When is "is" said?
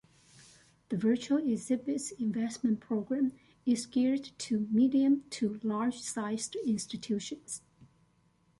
3.67-3.85